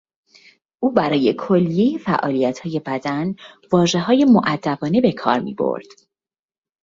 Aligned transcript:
او 0.79 0.93
برای 0.93 1.35
کلیهی 1.39 1.97
فعالیتهای 1.97 2.79
بدن 2.85 3.35
واژههای 3.71 4.25
مودبانه 4.25 5.01
به 5.01 5.11
کار 5.11 5.39
میبرد. 5.39 5.87